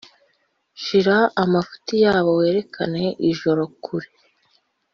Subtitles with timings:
[0.83, 4.09] shira amafuti yabo, werekane ijoro kure;